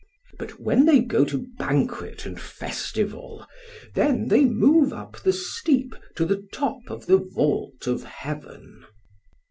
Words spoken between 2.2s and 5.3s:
and festival, then they move up